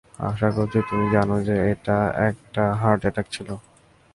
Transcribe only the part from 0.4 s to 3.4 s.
করছি তুমি জানো যে এটা একটা হার্ট অ্যাটাক